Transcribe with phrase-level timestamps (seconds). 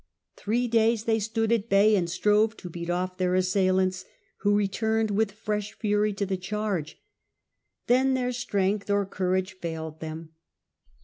[0.35, 4.03] Three days they stood at bay and strove to beat off their assailants,
[4.39, 6.99] who returned with fresh fury and loss of charge.
[7.85, 10.29] Then their strength or courage Varus, with failed them.